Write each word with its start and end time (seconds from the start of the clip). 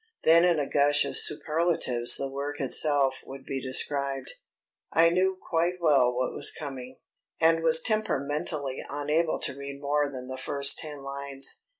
Then 0.23 0.45
in 0.45 0.57
a 0.59 0.65
gush 0.65 1.05
of 1.05 1.15
superlatives 1.15 2.17
the 2.17 2.27
work 2.27 2.59
itself 2.59 3.13
would 3.23 3.45
be 3.45 3.61
described. 3.61 4.31
I 4.91 5.11
knew 5.11 5.37
quite 5.39 5.79
well 5.79 6.11
what 6.11 6.33
was 6.33 6.49
coming, 6.49 6.97
and 7.39 7.61
was 7.61 7.81
temperamentally 7.83 8.83
unable 8.89 9.37
to 9.41 9.55
read 9.55 9.79
more 9.79 10.09
than 10.09 10.27
the 10.27 10.39
first 10.39 10.79
ten 10.79 11.03
lines. 11.03 11.61